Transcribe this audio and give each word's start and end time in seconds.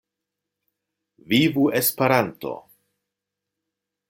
Vivu 1.31 1.65
Esperanto! 1.81 2.53